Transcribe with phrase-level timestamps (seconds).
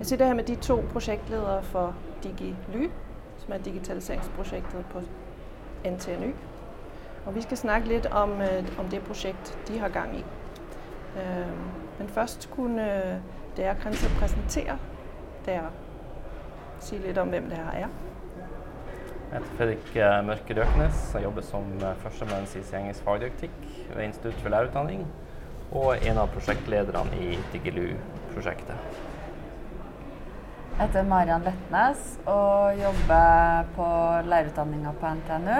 [0.00, 2.90] Jeg sitter her med de to projektledere for DigiLy,
[3.38, 5.00] som er digitaliseringsprojektet på
[5.84, 6.34] NTNY.
[7.26, 10.24] Og vi skal snakke litt om, øh, om det prosjekt de har gang i.
[11.16, 11.52] Øh,
[11.98, 13.18] men først kunne øh,
[13.56, 14.78] dere kanskje præsentere
[15.46, 15.68] dere.
[16.80, 17.88] Sige litt om, hvem dere er.
[19.32, 19.94] Jeg heter Fredrik
[20.26, 21.10] Mørke Røknes.
[21.14, 21.64] Jeg jobber som
[21.96, 23.52] førstemanns i engelsk fagdidaktikk
[23.96, 25.06] ved Institutt for lærerutdanning,
[25.72, 29.09] og en av prosjektlederne i DigiLu-prosjektet.
[30.78, 33.86] Jeg heter Mariann Letnes og jobber på
[34.30, 35.58] lærerutdanninga på NTNU.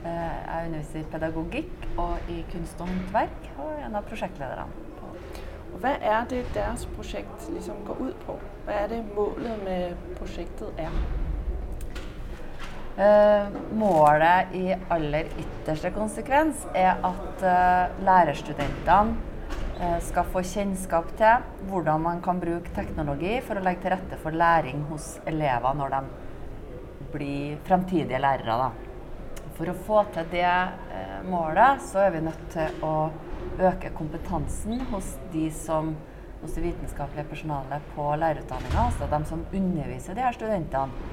[0.00, 4.66] Eh, Jeg underviser i pedagogikk og i kunst og håndverk, og er en av prosjektlederne.
[5.80, 8.34] Hva er det, deres prosjekt liksom går ut på?
[8.66, 10.90] Hva er det, målet med prosjektet er?
[13.00, 19.14] Uh, Målet i aller ytterste konsekvens er at uh, lærerstudentene
[20.04, 24.36] skal få kjennskap til hvordan man kan bruke teknologi for å legge til rette for
[24.36, 26.00] læring hos elever når de
[27.14, 28.58] blir fremtidige lærere.
[28.60, 29.46] Da.
[29.56, 32.94] For å få til det eh, målet, så er vi nødt til å
[33.60, 35.94] øke kompetansen hos de som
[36.40, 41.10] hos det vitenskapelige personalet på lærerutdanninga, altså de som underviser de her studentene.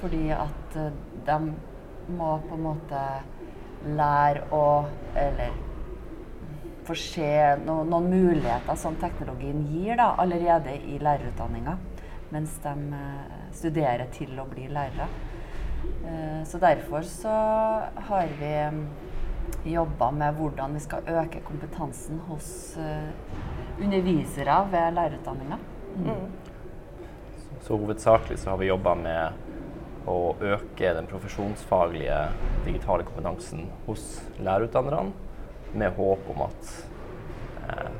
[0.00, 0.94] Fordi at eh,
[1.26, 1.40] de
[2.16, 3.02] må på en måte
[3.96, 4.64] lære å
[5.18, 5.52] Eller
[6.90, 11.76] få se no, noen muligheter som teknologien gir da, allerede i lærerutdanninga.
[12.30, 15.06] Mens de eh, studerer til å bli lærere.
[16.06, 17.36] Eh, Så derfor så
[18.10, 18.54] har vi
[19.72, 23.10] jobba med hvordan vi skal øke kompetansen hos eh,
[23.80, 25.58] undervisere ved lærerutdanninga.
[27.60, 29.48] Så hovedsakelig så har vi jobba med
[30.08, 32.20] å øke den profesjonsfaglige
[32.64, 34.06] digitale kompetansen hos
[34.40, 35.10] lærerutdannerne,
[35.74, 36.70] med håp om at
[37.68, 37.90] eh,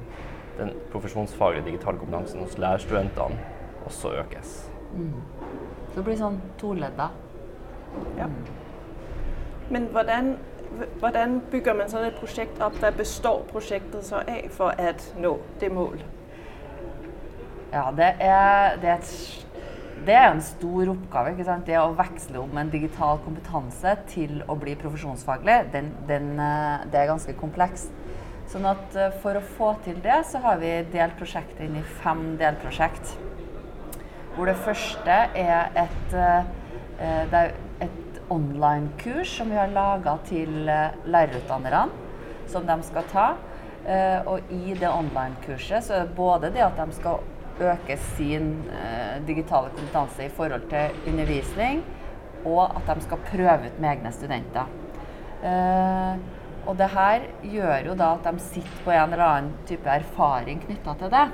[0.59, 3.39] den profesjonsfaglige digitale kompetansen hos lærerstudentene
[3.87, 4.71] også økes.
[5.91, 7.11] Så det blir sånn toledda.
[8.19, 8.27] Ja.
[9.71, 10.33] Men hvordan,
[11.03, 12.79] hvordan bygger man sånn et prosjekt opp?
[12.83, 16.03] Hva består prosjektet så av for at nå det mål?
[17.71, 19.47] Ja, det er, det er, et,
[20.07, 21.35] det er en stor oppgave.
[21.35, 21.67] ikke sant?
[21.69, 27.03] Det å veksle om en digital kompetanse til å bli profesjonsfaglig, den, den, eh, det
[27.03, 27.93] er ganske komplekst.
[28.51, 31.85] Sånn at eh, For å få til det, så har vi delt prosjektet inn i
[32.01, 33.17] fem delprosjekt.
[34.37, 37.51] Hvor det første er et, eh,
[37.85, 41.89] et online-kurs som vi har laga til lærerutdannerne,
[42.49, 43.29] som de skal ta.
[44.29, 47.25] Og i det online-kurset så er det både det at de skal
[47.61, 51.83] øke sin eh, digitale kompetanse i forhold til undervisning,
[52.45, 54.67] og at de skal prøve ut med egne studenter.
[55.45, 56.15] Eh,
[56.69, 60.61] og det her gjør jo da at de sitter på en eller annen type erfaring
[60.65, 61.29] knytta til det.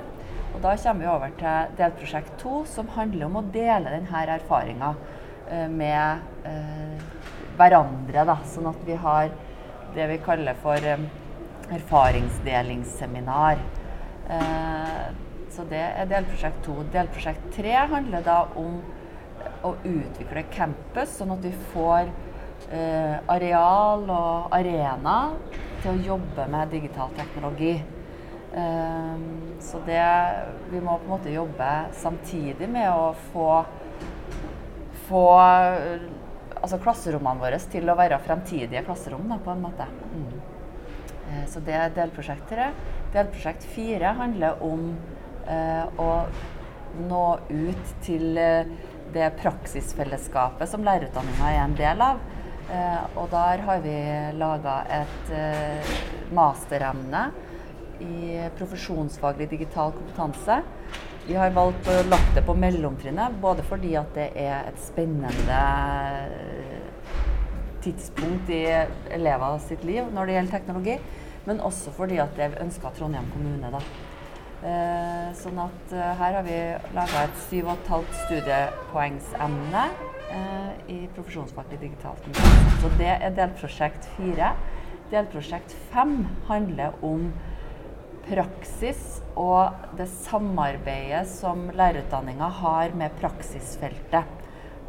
[0.55, 4.93] Og da kommer vi over til delprosjekt to, som handler om å dele denne erfaringa
[5.51, 6.17] eh, med
[7.57, 8.23] hverandre.
[8.29, 9.29] Da, sånn at vi har
[9.95, 10.79] det vi kaller for
[11.77, 13.57] erfaringsdelingsseminar.
[15.57, 16.83] Eh, så det er delprosjekt to.
[16.93, 18.81] Delprosjekt tre handler da om
[19.63, 22.09] å utvikle campus, sånn at vi får
[22.71, 25.33] eh, areal og arena
[25.81, 27.81] til å jobbe med digital teknologi.
[28.53, 29.17] Eh,
[29.59, 30.03] så det
[30.71, 33.65] Vi må på en måte jobbe samtidig med å få
[35.07, 36.01] få eh,
[36.61, 39.85] altså klasserommene våre til å være fremtidige klasserom, da, på en måte.
[40.13, 40.41] Mm.
[41.31, 42.71] Eh, Så det er delprosjekt tre.
[43.13, 44.97] Delprosjekt fire handler om
[45.49, 46.11] eh, å
[47.07, 48.69] nå ut til eh,
[49.13, 52.21] det praksisfellesskapet som lærerutdanninga er en del av.
[52.67, 53.97] Eh, og der har vi
[54.39, 55.93] laga et eh,
[56.35, 57.29] masteremne
[58.03, 60.61] i profesjonsfaglig digital kompetanse.
[61.27, 65.61] vi har valgt å lagt det på mellomtrinnet, både fordi at det er et spennende
[67.83, 68.63] tidspunkt i
[69.11, 70.99] elever sitt liv når det gjelder teknologi,
[71.47, 73.71] men også fordi at det er ønska Trondheim kommune.
[73.71, 73.81] da.
[74.65, 76.57] Eh, sånn at eh, her har vi
[76.95, 79.83] laga et 7,5 studiepoengsemne
[80.33, 82.25] eh, i profesjonsfaglig digitalt.
[82.81, 84.55] Så det er delprosjekt fire.
[85.11, 87.29] Delprosjekt fem handler om
[88.25, 94.33] praksis og det samarbeidet som lærerutdanninga har med praksisfeltet.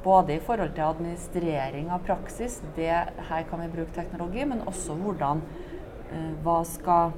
[0.01, 2.95] Både i forhold til administrering av praksis, det,
[3.29, 5.45] her kan vi bruke teknologi, men også hvordan
[6.09, 7.13] eh, hva skal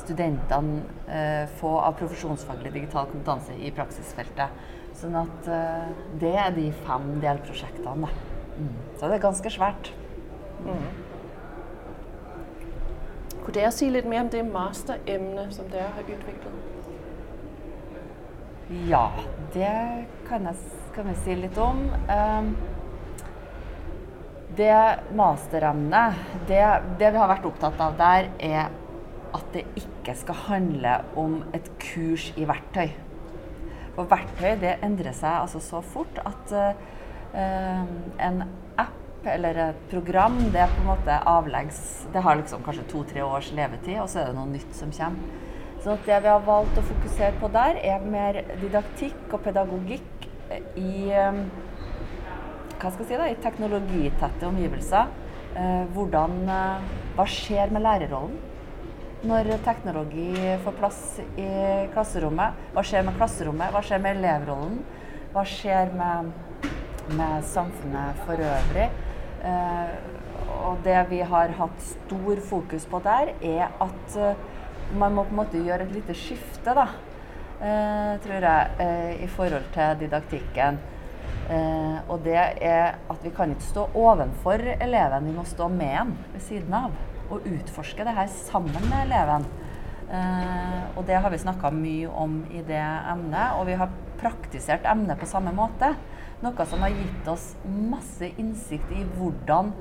[0.00, 4.64] studentene eh, få av profesjonsfaglig digital kompetanse i praksisfeltet.
[4.98, 5.90] Sånn at eh,
[6.22, 8.10] det er de fem delprosjektene.
[8.58, 8.72] Mm.
[8.98, 9.92] Så det er ganske svært.
[10.64, 10.88] Mm.
[13.44, 16.64] Kunne dere si litt mer om det masteremnet som dere har utviklet?
[18.90, 19.06] Ja,
[19.54, 19.70] det
[20.28, 20.56] kan, jeg,
[20.92, 21.86] kan jeg si litt om.
[22.10, 22.50] Um,
[24.58, 24.74] det
[25.16, 26.18] masteremnet,
[26.50, 26.60] det,
[27.00, 28.68] det vi har vært opptatt av der, er
[29.36, 32.90] at det ikke skal handle om et kurs i verktøy.
[33.96, 37.82] For verktøy det endrer seg altså så fort at uh,
[38.24, 38.44] en
[38.78, 41.80] app eller et program det er på en måte avleggs
[42.14, 45.44] Det har liksom kanskje to-tre års levetid, og så er det noe nytt som kommer.
[45.82, 50.28] Så det vi har valgt å fokusere på der, er mer didaktikk og pedagogikk
[50.78, 51.42] i uh,
[52.78, 55.10] hva skal jeg si da, i teknologitette omgivelser.
[55.58, 56.38] Uh, hvordan,
[57.16, 58.38] hva skjer med lærerrollen?
[59.26, 60.32] Når teknologi
[60.62, 61.00] får plass
[61.36, 61.48] i
[61.94, 62.58] klasserommet.
[62.74, 63.72] Hva skjer med klasserommet?
[63.74, 64.78] Hva skjer med elevrollen?
[65.32, 66.30] Hva skjer med,
[67.18, 68.86] med samfunnet for øvrig?
[69.48, 69.96] Eh,
[70.68, 74.46] og det vi har hatt stor fokus på der, er at eh,
[74.98, 76.86] man må på en måte gjøre et lite skifte, da.
[77.58, 80.78] Eh, tror jeg, eh, i forhold til didaktikken.
[81.50, 85.96] Eh, og det er at vi kan ikke stå ovenfor eleven, vi må stå med
[85.96, 86.92] han ved siden av
[87.28, 89.46] og utforske det her sammen med eleven.
[90.08, 94.86] Eh, og det har vi snakka mye om i det emnet, og vi har praktisert
[94.88, 95.92] emnet på samme måte.
[96.42, 99.72] Noe som har gitt oss masse innsikt i hvordan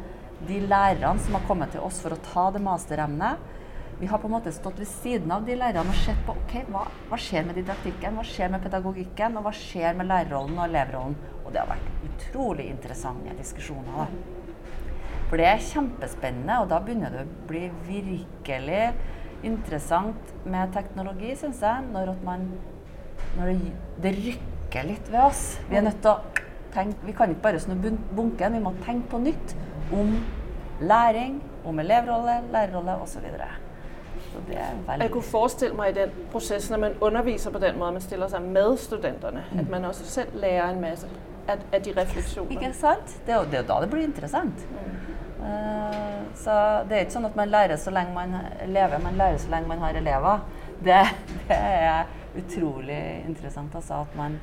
[0.48, 3.54] de lærerne som har kommet til oss for å ta det masteremnet,
[4.00, 6.52] vi har på en måte stått ved siden av de lærerne og sett på ok,
[6.70, 10.68] hva, hva skjer med didaktikken, hva skjer med pedagogikken, og hva skjer med lærerrollen og
[10.68, 11.16] elevrollen.
[11.46, 13.98] Og det har vært utrolig interessante diskusjoner.
[13.98, 14.47] da.
[15.28, 18.84] For det er kjempespennende, og da begynner det å bli virkelig
[19.48, 21.84] interessant med teknologi, syns jeg.
[21.92, 22.48] Når, man,
[23.36, 25.44] når det, det, rykker litt ved oss.
[25.68, 26.44] Vi er nødt til å
[26.74, 27.76] tenke, vi kan ikke bare snu
[28.16, 29.56] bunken, vi må tenke på nytt
[29.96, 30.16] om
[30.82, 33.28] læring, om elevrolle, lærerrolle osv.
[34.48, 38.30] Jeg kunne forestille meg i den prosessen når man underviser på den måten, man stiller
[38.32, 39.60] seg med studentene, mm.
[39.60, 41.10] at man også selv lærer en masse
[41.52, 42.58] av de refleksjonene.
[42.58, 43.20] Ikke sant?
[43.26, 44.66] Det er jo da det blir interessant.
[44.72, 45.08] Mm.
[45.38, 46.54] Uh, så
[46.90, 48.34] det er ikke sånn at man lærer så lenge man
[48.68, 50.46] lever, man lærer så lenge man har elever.
[50.84, 51.02] Det,
[51.48, 54.40] det er utrolig interessant, altså, at man,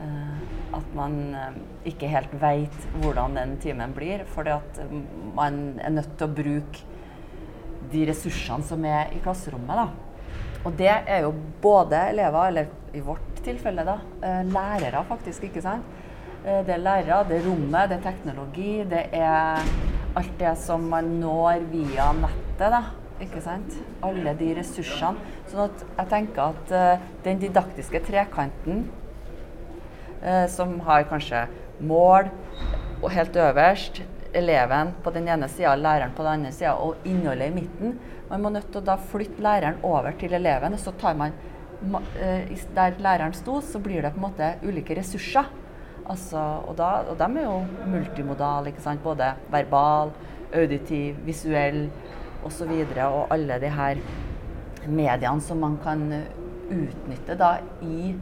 [0.00, 0.38] uh,
[0.80, 4.24] at man uh, ikke helt veit hvordan den timen blir.
[4.32, 4.56] Fordi
[5.36, 6.90] man er nødt til å bruke
[7.92, 9.84] de ressursene som er i klasserommet.
[9.84, 10.64] Da.
[10.64, 13.98] Og det er jo både elever, eller i vårt tilfelle da,
[14.48, 15.84] lærere faktisk, ikke sant.
[16.44, 19.62] Det er lærere, det er rommet, det er teknologi, det er
[20.14, 22.66] alt det som man når via nettet.
[22.74, 22.82] da,
[23.24, 23.78] ikke sant?
[24.04, 25.22] Alle de ressursene.
[25.48, 28.84] Sånn at jeg tenker at uh, den didaktiske trekanten,
[30.20, 31.46] uh, som har kanskje
[31.80, 32.28] mål
[33.00, 34.02] og helt øverst
[34.34, 37.98] eleven på den ene sida, læreren på den andre sida og innholdet i midten.
[38.28, 40.76] Man må nødt til å da flytte læreren over til eleven.
[40.76, 41.32] og så tar man
[42.74, 45.44] Der læreren sto, så blir det på en måte ulike ressurser.
[46.04, 48.68] Altså, og, da, og de er jo multimodale.
[48.68, 49.02] ikke sant?
[49.02, 50.12] Både verbal,
[50.54, 51.86] auditiv, visuell
[52.44, 52.68] osv.
[52.68, 54.00] Og, så og alle de her
[54.86, 56.04] mediene som man kan
[56.68, 58.12] utnytte da i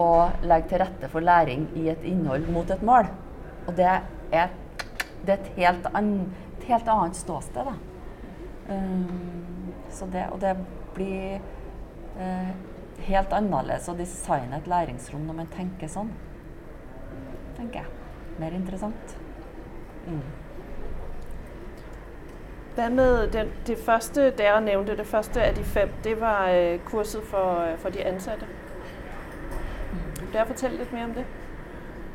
[0.00, 0.10] å
[0.44, 3.08] legge til rette for læring i et innhold mot et mål.
[3.66, 4.52] Og det er,
[5.24, 6.12] det er et, helt an,
[6.58, 7.64] et, helt annet ståsted.
[7.64, 7.76] da.
[8.68, 9.72] Um,
[10.12, 10.52] det, og det
[10.94, 11.40] blir
[12.18, 12.52] uh,
[13.06, 16.10] helt annerledes å designe et læringsrom når man tenker sånn
[17.56, 17.86] tenker jeg.
[18.38, 19.16] Mer interessant.
[20.06, 20.20] Mm.
[22.76, 26.80] Hvad med den, det første, dere nevnte, det første av de fem, det var uh,
[26.84, 28.46] kurset for, uh, for, de ansatte.
[30.18, 31.24] Kan dere fortelle litt mer om det?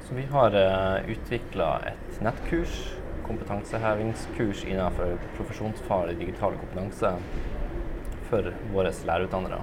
[0.06, 7.14] Så vi har øh, utvikla et nettkurs, kompetansehevingskurs innenfor profesjonsfaglig digital kompetanse
[8.30, 9.62] for våre lærerutdannere.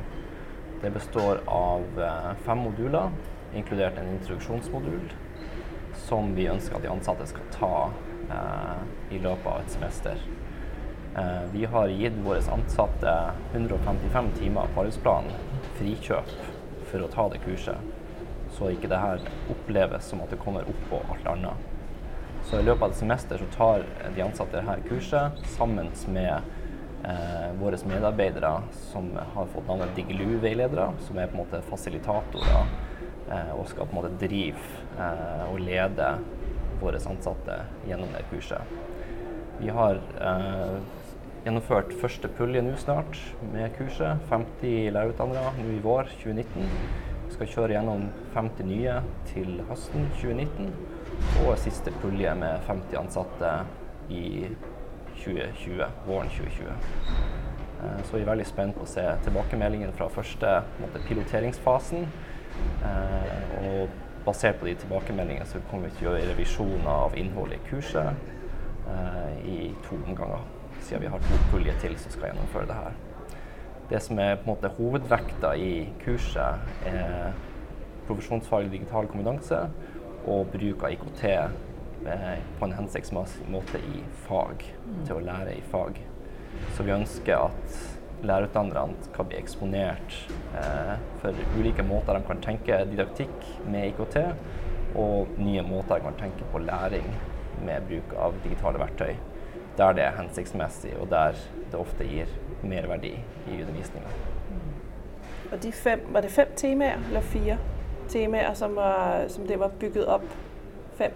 [0.82, 3.10] Det består av eh, fem moduler,
[3.54, 5.10] inkludert en introduksjonsmodul,
[6.08, 7.72] som vi ønsker at de ansatte skal ta
[8.32, 10.20] eh, i løpet av et semester.
[11.16, 13.14] Eh, vi har gitt våre ansatte
[13.52, 15.34] 155 timer på arbeidsplanen
[15.78, 16.32] frikjøp
[16.88, 17.90] for å ta det kurset,
[18.56, 21.66] så ikke det her oppleves som at det kommer oppå alt annet.
[22.48, 23.84] Så i løpet av et semester så tar
[24.14, 26.32] de ansatte her kurset sammen med
[27.04, 28.54] eh, våre medarbeidere
[28.88, 32.70] som har fått navnet Digilu-veiledere, som er på en måte fasilitatorer
[33.54, 34.62] og skal på en måte drive
[34.98, 36.12] eh, og lede
[36.80, 37.58] våre ansatte
[37.88, 38.76] gjennom det kurset.
[39.58, 40.78] Vi har eh,
[41.44, 43.18] gjennomført første pulje nå snart
[43.52, 44.22] med kurset.
[44.30, 46.70] 50 lærerutdannere nå i vår 2019.
[47.28, 48.06] Vi skal kjøre gjennom
[48.36, 49.00] 50 nye
[49.32, 50.72] til høsten 2019.
[51.44, 53.52] Og siste pulje med 50 ansatte
[54.14, 54.46] i
[55.18, 56.70] 2020, våren 2020.
[57.78, 62.06] Eh, så vi er veldig spent på å se tilbakemeldingen fra første måte, piloteringsfasen.
[62.84, 63.88] Eh, og
[64.26, 68.30] basert på de tilbakemeldingene så kommer vi til å gjøre revisjoner av innholdet i kurset
[68.92, 70.46] eh, i to omganger.
[70.80, 72.98] Siden vi har to puljer til som skal gjennomføre det her.
[73.88, 75.72] Det som er på en måte hovedvekta i
[76.02, 77.32] kurset, er
[78.08, 79.62] profesjonsfaglig digital kompetanse
[80.28, 84.64] og bruk av IKT eh, på en hensiktsmessig måte i fag,
[85.06, 86.02] til å lære i fag.
[86.76, 90.16] Så vi ønsker at lærerutdannerne skal bli eksponert
[90.58, 94.18] eh, for ulike måter de kan tenke didaktikk med IKT,
[94.98, 97.06] og nye måter de kan tenke på læring
[97.64, 99.14] med bruk av digitale verktøy.
[99.78, 101.38] Der det er hensiktsmessig, og der
[101.70, 102.30] det ofte gir
[102.62, 103.14] mer verdi
[103.46, 104.10] i undervisninga.
[104.50, 104.70] Mm.
[105.52, 107.58] Og de fem, var det fem temaer eller fire?
[108.08, 110.24] temaer som, var, som det var bygget opp?
[110.96, 111.12] Fem?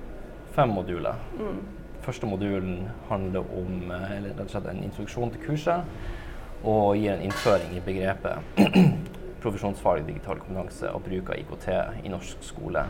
[0.52, 1.14] Fem moduler.
[1.38, 1.62] Mm.
[2.02, 4.16] Første modulen handler om eh,
[4.70, 5.84] en introduksjon til kurset
[6.62, 8.60] og gir en innføring i begrepet
[9.42, 11.68] profesjonsfaglig digital kompetanse og bruk av IKT
[12.06, 12.84] i norsk skole.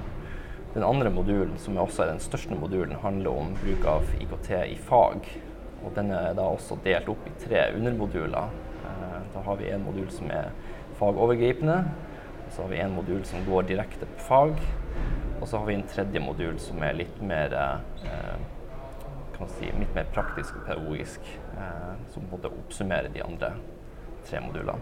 [0.75, 4.77] Den andre modulen, som også er den største modulen, handler om bruk av IKT i
[4.81, 5.29] fag.
[5.83, 8.53] Og den er da også delt opp i tre undermoduler.
[8.85, 10.53] Eh, da har vi en modul som er
[11.01, 11.83] fagovergripende,
[12.53, 14.65] så har vi en modul som går direkte på fag.
[15.41, 18.37] Og så har vi en tredje modul som er litt mer eh,
[19.37, 21.27] kan si, litt mer praktisk og pedagogisk.
[21.57, 23.53] Eh, som på en måte oppsummerer de andre
[24.29, 24.79] tre modulene.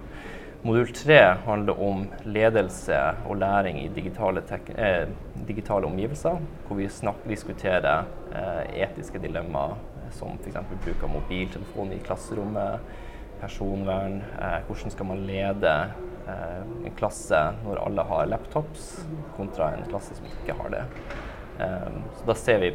[0.61, 4.43] Modul tre handler om ledelse og læring i digitale,
[4.77, 5.09] eh,
[5.49, 6.37] digitale omgivelser.
[6.67, 8.05] Hvor vi snakker, diskuterer
[8.35, 9.79] eh, etiske dilemmaer
[10.13, 10.59] som f.eks.
[10.85, 12.93] bruk av mobiltelefon i klasserommet,
[13.41, 15.75] personvern, eh, hvordan skal man lede
[16.31, 18.91] Eh, en klasse når alle har laptops,
[19.37, 20.83] kontra en klasse som ikke har det.
[21.61, 22.73] Eh, så da ser vi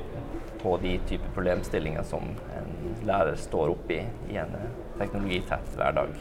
[0.61, 2.23] på de typer problemstillinger som
[2.57, 2.71] en
[3.05, 3.99] lærer står oppi
[4.31, 6.15] i en eh, teknologitett hverdag.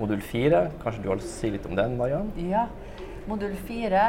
[0.00, 2.32] Modul fire, kanskje du å si litt om den, Mariann?
[2.50, 2.66] Ja.
[3.28, 4.02] Modul fire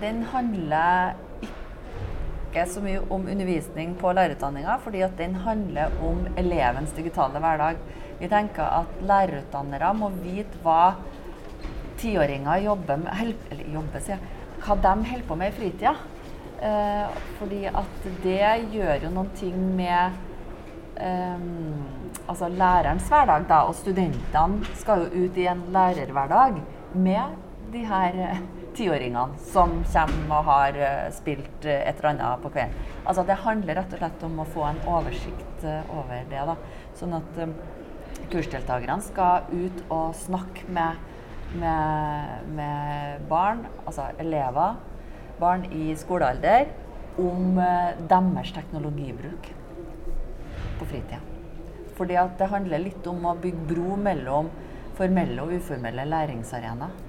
[0.00, 6.92] den handler ikke så mye om undervisning på lærerutdanninga, fordi at den handler om elevens
[6.96, 7.80] digitale hverdag.
[8.20, 10.94] Vi tenker at lærerutdannere må vite hva
[11.98, 15.96] tiåringer jobber med eller jobber, sier jeg, hva de holder på med i fritida.
[16.58, 20.16] Eh, fordi at det gjør jo noen ting med
[20.98, 21.44] eh,
[22.26, 23.62] altså lærerens hverdag, da.
[23.68, 26.58] Og studentene skal jo ut i en lærerhverdag
[26.98, 27.36] med
[27.72, 28.40] de her eh,
[28.76, 32.86] tiåringene som kommer og har eh, spilt eh, et eller annet på kvelden.
[33.04, 36.42] Altså det handler rett og slett om å få en oversikt over det.
[36.50, 36.56] da.
[36.98, 37.38] Sånn at
[38.32, 41.06] kursdeltakerne skal ut og snakke med
[41.48, 44.74] med, med barn, altså elever,
[45.40, 46.68] barn i skolealder,
[47.18, 49.50] om eh, deres teknologibruk
[50.78, 51.20] på fritida.
[51.98, 54.50] Fordi at det handler litt om å bygge bro mellom
[54.98, 57.04] formelle og uformelle læringsarenaer.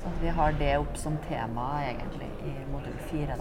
[0.00, 3.36] Så at vi har det opp som tema egentlig i modul fire.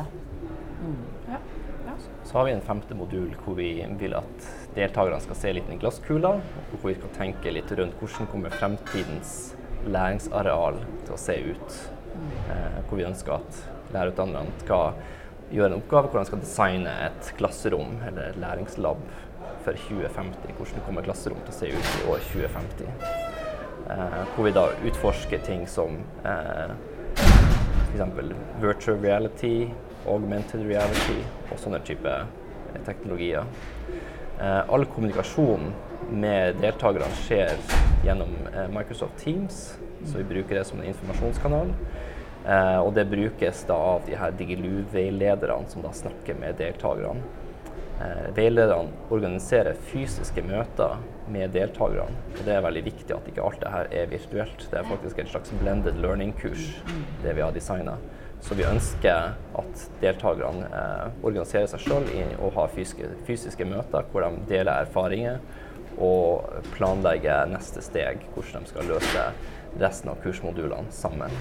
[0.81, 1.05] Mm.
[1.29, 1.39] Ja.
[1.85, 1.93] Ja.
[2.23, 3.69] Så har vi en femte modul hvor vi
[4.01, 7.95] vil at deltakerne skal se litt i glasskula, og hvor vi skal tenke litt rundt
[8.01, 9.53] hvordan kommer fremtidens
[9.87, 11.79] læringsareal til å se ut.
[12.51, 14.99] Eh, hvor vi ønsker at lærerutdannerne skal
[15.49, 19.01] gjøre en oppgave hvor de skal designe et klasserom eller et læringslab
[19.65, 20.53] for 2050.
[20.57, 22.91] Hvordan kommer klasserom til å se ut i år 2050?
[23.89, 26.75] Eh, hvor vi da utforsker ting som eh,
[27.17, 28.33] f.eks.
[28.61, 29.69] virtual reality,
[30.07, 31.17] augmented reality
[31.49, 32.13] og sånne type
[32.85, 33.47] teknologier.
[34.39, 35.71] Eh, all kommunikasjon
[36.09, 37.57] med deltakerne skjer
[38.05, 41.73] gjennom eh, Microsoft Teams, så vi bruker det som en informasjonskanal.
[42.47, 47.21] Eh, og det brukes da av de her Digilu-veilederne som da snakker med deltakerne.
[47.99, 52.15] Eh, veilederne organiserer fysiske møter med deltakerne.
[52.37, 54.63] Og det er veldig viktig at ikke alt det her er virtuelt.
[54.71, 56.71] Det er faktisk en slags blended learning-kurs,
[57.23, 57.97] det vi har designa.
[58.39, 62.07] Så vi ønsker at deltakerne eh, organiserer seg sjøl
[62.39, 65.41] og har fysiske, fysiske, møter hvor de deler erfaringer
[65.99, 69.29] og planlegger neste steg, hvordan de skal løse
[69.79, 71.35] resten av kursmodulene sammen.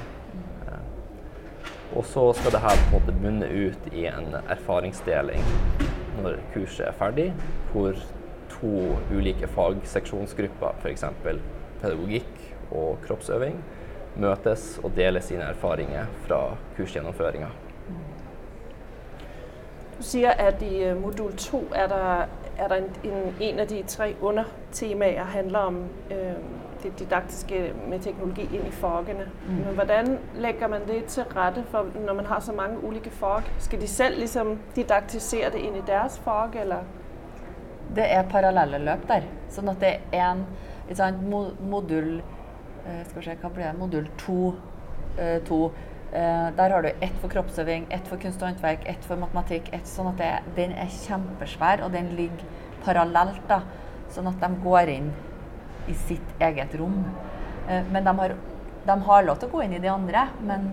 [1.99, 5.43] Og så skal dette på en måte munne ut i en erfaringsdeling
[6.23, 7.33] når kurset er ferdig,
[7.73, 7.99] hvor
[8.53, 8.71] to
[9.11, 11.05] ulike fagseksjonsgrupper, f.eks.
[11.83, 12.39] pedagogikk
[12.71, 13.59] og kroppsøving,
[14.17, 16.41] møtes og deler sine erfaringer fra
[16.77, 17.51] kursgjennomføringa.
[19.99, 22.27] Du sier at i øh, modul 2 er der,
[22.59, 26.39] er der en, en, en, av de tre undertemaer handler om øh,
[26.83, 29.27] det didaktiske med teknologi inn i fagene.
[29.49, 29.57] Mm.
[29.65, 33.43] Men hvordan legger man det til rette for når man har så mange ulike fag?
[33.59, 36.89] Skal de selv liksom didaktisere det inn i deres fag, eller?
[37.97, 39.29] Det er parallelle løp der.
[39.51, 40.45] Sånn at det er en
[40.95, 41.23] sant,
[41.61, 42.21] modul
[42.89, 43.77] Eh, skal vi se, hva blir det?
[43.79, 44.55] Modul 2.
[45.19, 45.65] Eh, to.
[46.13, 49.69] Eh, der har du ett for kroppsøving, ett for kunst og håndverk, ett for matematikk.
[49.73, 52.45] Et, sånn at det, Den er kjempesvær, og den ligger
[52.85, 53.43] parallelt.
[53.49, 53.63] da,
[54.09, 55.13] Sånn at de går inn
[55.89, 57.01] i sitt eget rom.
[57.69, 58.35] Men de har,
[58.87, 60.71] de har lov til å gå inn i de andre, men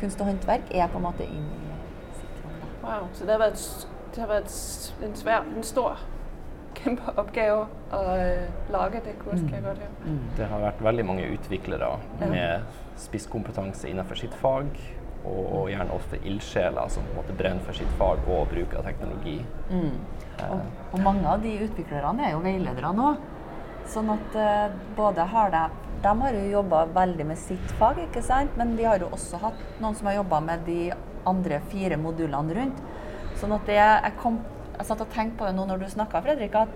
[0.00, 1.74] kunst og håndverk er på en måte inn i
[2.18, 2.58] sitt rom.
[2.82, 3.66] Wow, så det har vært,
[4.14, 4.56] det har vært
[5.06, 6.02] en, svær, en stor
[6.80, 7.56] kjempeoppgave
[7.96, 9.90] å uh, lage det kurset, høre.
[10.04, 10.22] Mm.
[10.38, 11.90] Det har vært veldig mange utviklere
[12.22, 14.72] med spisskompetanse innenfor sitt fag.
[15.20, 19.36] Og gjerne ofte ildsjeler som på en måte brenner for sitt fag og bruker teknologi.
[19.68, 19.98] Mm.
[20.46, 20.62] Og,
[20.94, 23.10] og, mange av de utviklerne er jo veiledere nå.
[23.88, 25.68] Sånn at uh, både har de
[26.00, 28.54] de har jo jobba veldig med sitt fag, ikke sant?
[28.56, 30.78] men de har jo også hatt noen som har jobba med de
[31.28, 32.80] andre fire modulene rundt.
[33.36, 34.38] Sånn at det, jeg kom
[34.80, 36.72] jeg satt og tenkte på det nå når du snakka, Fredrik, at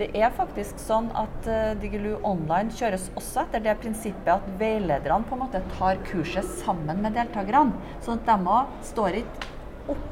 [0.00, 5.24] det er faktisk sånn at uh, Digilu Online kjøres også etter det prinsippet at veilederne
[5.28, 7.78] på en måte tar kurset sammen med deltakerne.
[8.04, 9.54] Sånn at de òg står ikke
[9.94, 10.10] opp,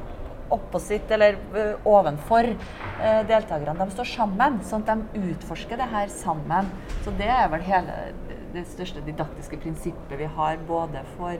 [0.53, 3.77] opposit eller uh, ovenfor uh, deltakerne.
[3.79, 6.71] De står sammen, sånn at de utforsker det her sammen.
[7.05, 7.99] Så det er vel hele
[8.55, 11.35] det største didaktiske prinsippet vi har både for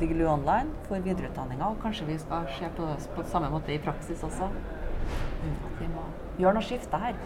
[0.00, 3.78] Digilu Online, for videreutdanninga, og kanskje vi skal se på det på samme måte i
[3.80, 4.48] praksis også.
[4.48, 6.04] At vi må
[6.38, 7.16] gjøre noe skifte her.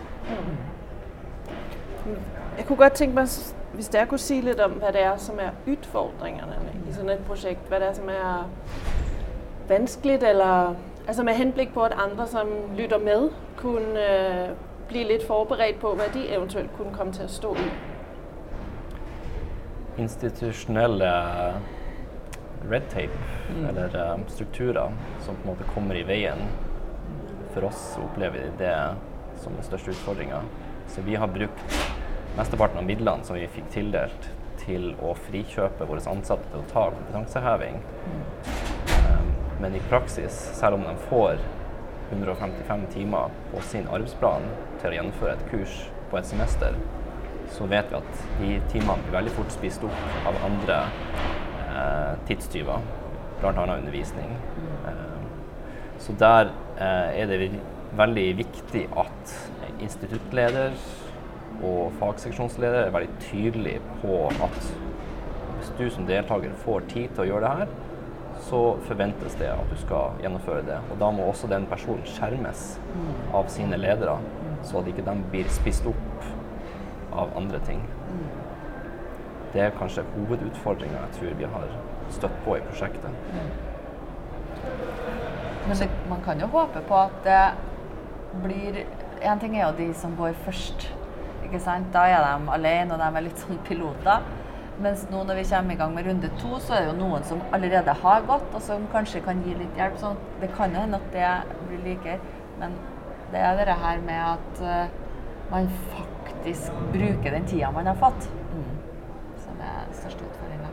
[2.57, 3.29] Jeg kunne godt tenke meg,
[3.75, 7.23] hvis dere kunne si litt om hva det er som er utfordringene i sånn et
[7.27, 7.67] prosjekt.
[7.71, 8.47] Hva det er som er
[9.71, 10.75] vanskelig, eller
[11.07, 14.51] altså med henblikk på at andre som lytter med, kunne øh,
[14.89, 17.69] bli litt forberedt på hva de eventuelt kunne komme til å stå i.
[20.01, 21.13] Institusjonelle
[22.71, 23.69] red tape, mm.
[23.69, 24.93] eller uh, strukturer,
[25.25, 26.51] som på en måte kommer i veien
[27.55, 28.77] for oss opplever vi det
[29.43, 30.43] som den største utfordringa.
[30.89, 31.79] Så vi har brukt
[32.37, 34.31] mesteparten av midlene som vi fikk tildelt,
[34.61, 37.81] til å frikjøpe våre ansatte til å ta kompetanseheving.
[37.81, 38.60] Um,
[39.61, 41.43] men i praksis, selv om de får
[42.11, 44.49] 155 timer på sin arbeidsplan
[44.81, 45.77] til å gjennomføre et kurs
[46.11, 46.79] på et semester,
[47.51, 50.81] så vet vi at de timene blir veldig fort spist opp av andre
[51.67, 52.83] eh, tidstyver,
[53.41, 53.55] bl.a.
[53.55, 54.35] undervisning.
[54.91, 55.07] Eh,
[56.01, 57.51] så der Eh, er det
[57.93, 59.33] veldig viktig at
[59.85, 60.73] instituttleder
[61.67, 64.71] og fagseksjonsleder er veldig tydelig på at
[65.59, 67.75] hvis du som deltaker får tid til å gjøre det her,
[68.41, 70.79] så forventes det at du skal gjennomføre det.
[70.91, 72.79] Og da må også den personen skjermes
[73.37, 74.19] av sine ledere,
[74.67, 76.29] så at ikke de blir spist opp
[77.13, 77.83] av andre ting.
[79.53, 81.73] Det er kanskje hovedutfordringa jeg tror vi har
[82.15, 83.11] støtt på i prosjektet.
[85.67, 87.43] Men det, man kan jo håpe på at det
[88.45, 88.85] blir
[89.21, 90.87] En ting er jo de som går først.
[91.45, 91.91] ikke sant?
[91.93, 94.23] Da er de alene, og de er litt sånn piloter.
[94.81, 97.25] Mens nå når vi kommer i gang med runde to, så er det jo noen
[97.29, 99.99] som allerede har gått, og som kanskje kan gi litt hjelp.
[100.01, 102.17] Så det kan jo hende at det blir likere.
[102.61, 102.79] Men
[103.33, 104.89] det er det her med at uh,
[105.51, 108.73] man faktisk bruker den tida man har fått, mm.
[109.45, 110.73] som er den største utfordringa.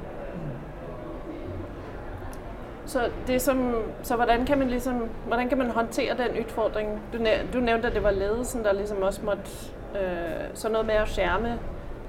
[2.87, 6.99] Så, som, så hvordan, kan man liksom, hvordan kan man håndtere den utfordringen?
[7.13, 7.17] Du,
[7.53, 9.51] du nevnte at det var ledelsen der liksom også måtte
[9.99, 11.57] øh, Så noe med å skjerme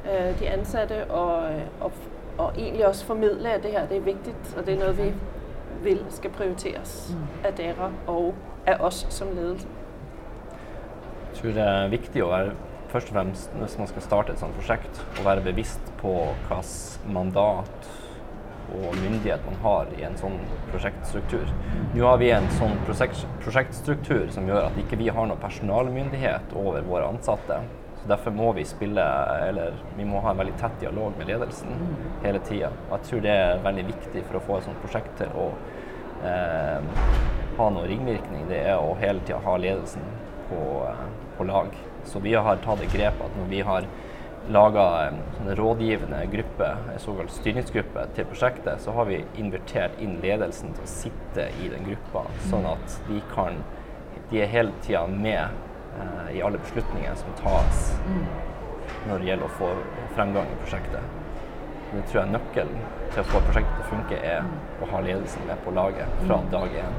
[0.09, 1.93] øh, de ansatte og, øh, og,
[2.39, 5.13] og, egentlig også formidle at det her det er viktig, og det er noe vi
[5.83, 7.27] vil skal prioriteres mm.
[7.47, 8.35] av dere og
[8.67, 9.69] av oss som ledelse.
[11.29, 12.57] Jeg tror det er viktig å være
[12.89, 16.15] først og fremst hvis man skal starte et sånt prosjekt, å være bevisst på
[16.49, 17.91] hvilket mandat
[18.77, 20.37] og myndighet man har i en sånn
[20.69, 21.49] prosjektstruktur.
[21.95, 26.85] Nå har vi en sånn prosjektstruktur som gjør at ikke vi har noen personalmyndighet over
[26.89, 27.63] våre ansatte.
[28.03, 29.05] Så Derfor må vi spille,
[29.49, 31.75] eller vi må ha en veldig tett dialog med ledelsen
[32.23, 32.71] hele tida.
[32.93, 35.49] Jeg tror det er veldig viktig for å få et sånt prosjekt til å
[36.25, 37.07] eh,
[37.59, 38.47] ha noen ringvirkning.
[38.51, 40.05] Det er å hele tida ha ledelsen
[40.49, 41.07] på, eh,
[41.37, 41.75] på, lag.
[42.07, 43.89] Så vi har tatt det grepet at når vi har
[44.49, 50.17] laga en sånn rådgivende gruppe, en såkalt styringsgruppe til prosjektet, så har vi invitert inn
[50.23, 53.61] ledelsen til å sitte i den gruppa, sånn at de kan
[54.29, 55.68] De er hele tida med
[56.01, 57.93] eh, i alle beslutninger som tas
[59.09, 59.69] når det gjelder å få
[60.17, 61.01] fremgang i prosjektet.
[61.93, 62.81] Det tror jeg nøkkelen
[63.13, 64.43] til å få prosjektet til å funke, er
[64.83, 66.99] å ha ledelsen med på laget fra dag én.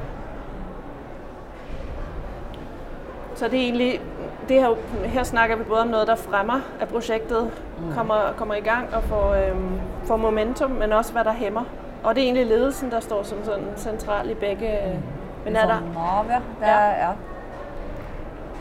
[3.34, 4.00] Så det er egentlig,
[4.48, 4.74] det her,
[5.14, 7.50] her snakker vi både om noe der fremmer, at prosjektet
[7.94, 11.64] kommer, kommer i gang og får, øhm, får momentum, men også hva der hæmmer.
[12.04, 14.74] Og det er egentlig ledelsen, som står som sånn sentral i begge.
[14.90, 15.00] øh,
[15.44, 16.40] Men er der, Nav, ja.
[16.60, 17.12] Det er, ja.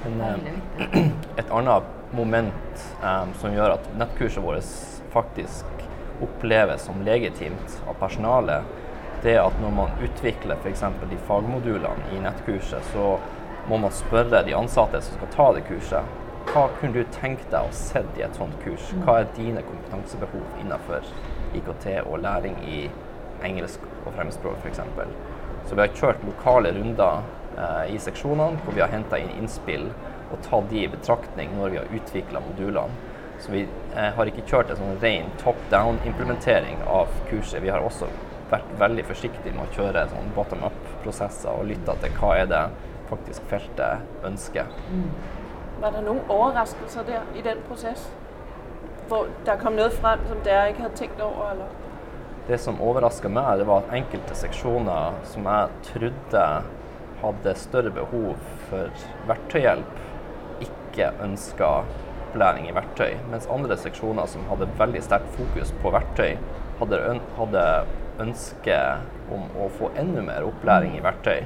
[0.05, 1.09] Men, eh,
[1.41, 4.69] et annet moment em, som gjør at nettkurset vårt
[5.13, 5.65] faktisk
[6.23, 8.63] oppleves som legitimt av personalet,
[9.23, 10.85] det er at når man utvikler f.eks.
[11.12, 13.17] de fagmodulene i nettkurset, så
[13.69, 16.17] må man spørre de ansatte som skal ta det kurset,
[16.49, 18.88] hva kunne du tenkt deg å se i et sånt kurs?
[19.03, 21.05] Hva er dine kompetansebehov innenfor
[21.59, 22.79] IKT og læring i
[23.45, 24.81] engelsk og fremmedspråk f.eks.?
[25.69, 27.21] Så vi har kjørt lokale runder
[27.89, 29.89] i seksjonene hvor vi har henta inn innspill
[30.29, 33.09] og tatt de i betraktning når vi har utvikla modulene.
[33.39, 33.62] Så vi
[33.95, 37.62] eh, har ikke kjørt en sånn ren top down-implementering av kurset.
[37.63, 38.09] Vi har også
[38.51, 42.63] vært veldig forsiktige med å kjøre sånn bottom up-prosesser og lytta til hva er det
[43.09, 44.67] faktisk feltet ønsker.
[45.79, 48.12] var det noen overraskelser der i den prosessen?
[49.07, 51.53] Hvor der kom noe frem, som dere ikke hadde tenkt over?
[51.53, 51.69] Eller?
[52.49, 56.43] Det som overraska meg, det var at enkelte seksjoner som jeg trodde
[57.23, 58.36] hadde større behov
[58.69, 60.03] for verktøyhjelp,
[60.65, 61.71] ikke ønska
[62.29, 63.15] opplæring i verktøy.
[63.32, 66.38] Mens andre seksjoner som hadde veldig sterkt fokus på verktøy,
[66.79, 67.63] hadde, øn hadde
[68.19, 68.77] ønske
[69.34, 71.43] om å få enda mer opplæring i verktøy.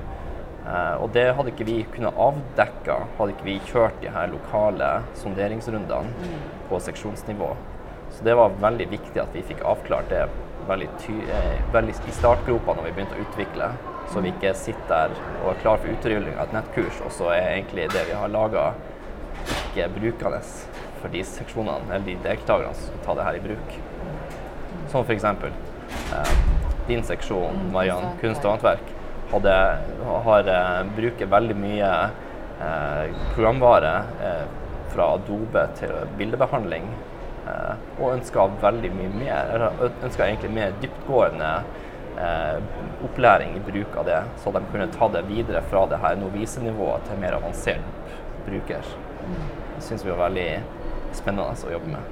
[0.64, 4.90] Eh, og det hadde ikke vi kunnet avdekke hadde ikke vi kjørt de her lokale
[5.20, 6.32] sonderingsrundene
[6.70, 7.52] på seksjonsnivå.
[8.14, 10.28] Så det var veldig viktig at vi fikk avklart det
[10.68, 10.90] veldig,
[11.28, 13.72] eh, veldig i startgropa når vi begynte å utvikle.
[14.12, 15.14] Så vi ikke sitter der
[15.44, 18.32] og er klar for utrulling av et nettkurs, og så er egentlig det vi har
[18.34, 18.72] laga,
[19.44, 20.42] ikke brukende
[21.02, 23.78] for de seksjonene eller de deltakerne som tar ta det her i bruk.
[24.92, 25.26] Som f.eks.
[25.26, 26.34] Eh,
[26.88, 28.92] din seksjon, Mariann, kunst og håndverk,
[29.34, 29.56] hadde,
[30.28, 31.94] har, eh, bruker veldig mye
[32.62, 33.96] eh, programvare
[34.30, 34.46] eh,
[34.94, 36.88] fra Adobe til bildebehandling.
[37.44, 41.50] Eh, og ønsker veldig mye mer, eller ønsker egentlig mer dyptgående
[43.04, 47.08] opplæring i bruk av det, så de kunne ta det videre fra det her novisenivået
[47.10, 48.14] til mer avansert
[48.46, 48.86] bruker.
[49.76, 50.48] Det syns vi var veldig
[51.14, 52.12] spennende å jobbe med.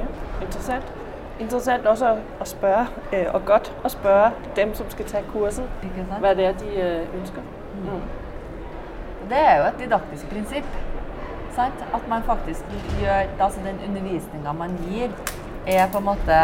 [0.00, 0.08] Ja,
[0.40, 0.92] interessant.
[1.40, 2.06] Interessant også
[2.40, 6.36] at, spørre, spørge, øh, og godt at spørge dem, som skal tage kursen, hva hvad
[6.36, 7.42] det er, de øh, ønsker.
[7.74, 8.02] Mm.
[9.30, 10.66] Det er jo et didaktisk prinsipp.
[11.54, 11.84] Sant?
[11.94, 12.60] At man faktisk
[13.00, 15.08] gjør Altså den undervisninga man gir,
[15.66, 16.36] er på en måte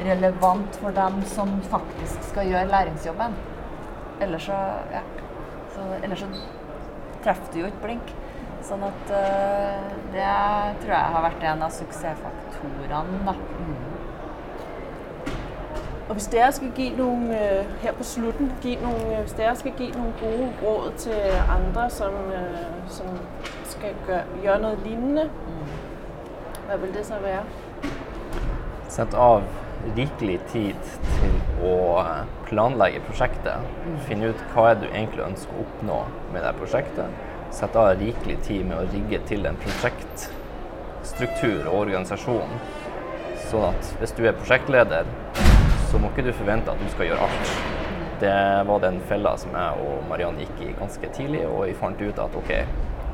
[0.00, 3.36] relevant for dem som faktisk skal gjøre læringsjobben.
[4.20, 4.60] Ellers så
[4.92, 5.00] Ja.
[5.74, 6.26] Så, ellers så
[7.24, 8.14] treffer du jo ikke blink.
[8.64, 10.28] Sånn at uh, det
[10.84, 13.34] tror jeg har vært en av suksessfaktorene, da.
[13.34, 13.74] Mm.
[16.08, 19.56] Og hvis dere skal gi nogle, øh, her på slutten, give nogle, øh, hvis dere
[19.56, 21.20] skal gi noen gode råd til
[21.56, 23.06] andre, som, øh, som
[23.64, 25.30] skal gjøre, gjøre noe lignende,
[26.66, 27.44] hva vil det så være?
[28.88, 29.42] Sett av
[29.96, 30.78] rikelig tid
[31.18, 31.34] til
[31.68, 31.74] å
[32.48, 33.68] planlegge prosjektet.
[34.08, 35.98] Finne ut hva er du egentlig ønsker å oppnå
[36.32, 37.20] med det prosjektet.
[37.54, 42.56] Sette av rikelig tid med å rigge til en prosjektstruktur og organisasjon.
[43.50, 45.08] Sånn at hvis du er prosjektleder,
[45.90, 47.54] så må ikke du forvente at du skal gjøre alt.
[48.22, 52.00] Det var den fella som jeg og Mariann gikk i ganske tidlig, og vi fant
[52.00, 52.52] ut at OK,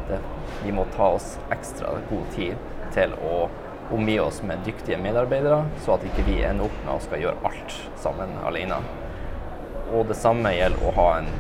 [0.09, 0.21] det,
[0.63, 2.55] vi må ta oss ekstra god tid
[2.95, 3.49] til å
[3.93, 7.51] omgi oss med dyktige medarbeidere, så at ikke vi ender opp med å skal gjøre
[7.51, 8.79] alt sammen alene.
[9.91, 11.31] Og det samme gjelder å ha en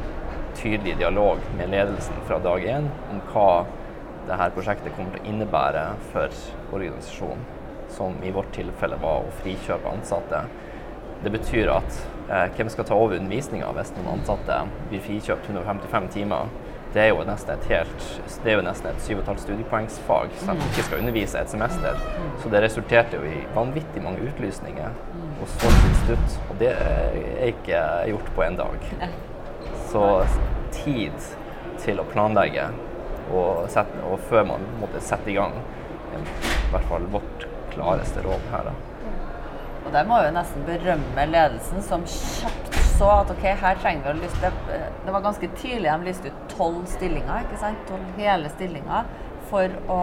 [0.59, 3.51] tydelig dialog med ledelsen fra dag én om hva
[4.27, 6.41] dette prosjektet kommer til å innebære for
[6.75, 7.45] organisasjonen,
[7.91, 10.45] som i vårt tilfelle var å frikjøpe ansatte.
[11.25, 16.11] Det betyr at eh, hvem skal ta over undervisninga hvis noen ansatte blir frikjøpt 155
[16.15, 16.53] timer?
[16.91, 18.07] Det er jo nesten et helt,
[18.43, 20.63] det er jo nesten et syv og et halvt studiepoengsfag som mm.
[20.67, 22.01] ikke skal undervise et semester.
[22.43, 24.97] Så det resulterte jo i vanvittig mange utlysninger
[25.41, 26.41] og solgt institutt.
[26.51, 28.89] Og det er ikke gjort på en dag.
[29.93, 30.05] Så
[30.75, 31.31] tid
[31.79, 32.67] til å planlegge
[33.31, 35.55] og, sette, og før man måtte sette i gang.
[36.11, 38.73] er I hvert fall vårt klareste råd her.
[38.73, 38.75] da.
[39.87, 44.11] Og der må jo nesten berømme ledelsen, som kjapt så at ok, her trenger vi
[44.13, 44.51] å lyste
[45.07, 47.83] Det var ganske tidlig de lyste ut tolv stillinger, ikke sant?
[47.89, 49.11] Tolv hele stillinger
[49.51, 50.01] for å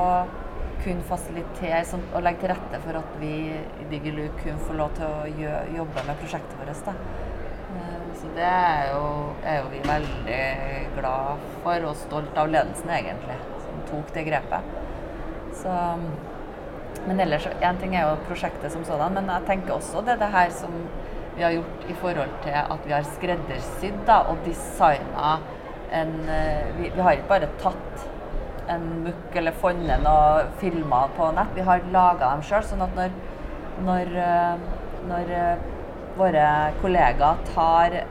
[0.81, 1.83] kunne fasilitere
[2.15, 6.05] og legge til rette for at vi i DigiLu kunne få lov til å jobbe
[6.07, 6.83] med prosjektet vårt.
[6.85, 6.93] Da.
[7.77, 9.03] Eh, Så det er jo,
[9.45, 10.41] er jo vi veldig
[10.97, 14.71] glad for, og stolt av ledelsen egentlig, som tok det grepet.
[15.57, 15.73] Så,
[17.07, 20.31] men ellers, én ting er jo prosjektet som sådan, men jeg tenker også det, det
[20.33, 20.73] her som
[21.35, 25.37] vi har gjort i forhold til at vi har skreddersydd og designa
[25.91, 28.07] en eh, vi, vi har ikke bare tatt
[28.67, 32.65] en mukk eller funnet noen filmer på nett, vi har laga dem sjøl.
[32.67, 33.13] Sånn at når,
[33.87, 34.65] når, eh,
[35.07, 35.69] når eh,
[36.17, 36.49] våre
[36.81, 38.01] kollegaer tar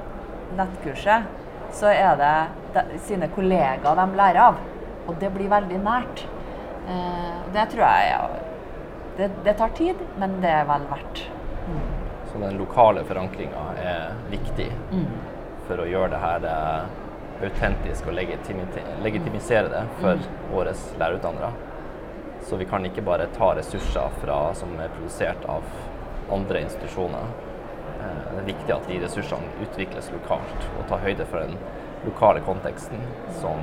[0.57, 1.29] nettkurset,
[1.77, 2.35] så er det
[2.77, 4.61] de, sine kollegaer de lærer av.
[5.07, 6.25] Og det blir veldig nært.
[6.89, 8.21] Eh, det tror jeg ja,
[9.19, 11.27] det, det tar tid, men det er vel verdt.
[12.31, 14.69] Så den lokale forankringa er viktig
[15.67, 16.47] for å gjøre det her
[17.45, 20.23] autentisk og legitimisere det for
[20.53, 21.51] våre lærerutdannere.
[22.47, 25.65] Så vi kan ikke bare ta ressurser fra, som er produsert av
[26.33, 27.27] andre institusjoner.
[28.01, 31.59] Eh, Det er viktig at de ressursene utvikles lokalt og tar høyde for den
[32.05, 33.03] lokale konteksten
[33.41, 33.59] som